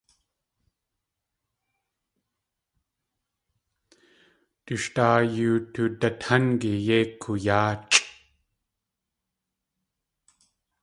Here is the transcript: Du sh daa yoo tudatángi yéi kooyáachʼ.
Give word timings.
Du 4.67 4.75
sh 4.81 4.87
daa 4.95 5.19
yoo 5.35 5.57
tudatángi 5.73 6.71
yéi 6.87 7.05
kooyáachʼ. 7.21 7.95